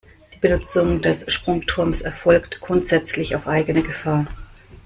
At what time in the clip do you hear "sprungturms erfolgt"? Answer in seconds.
1.31-2.59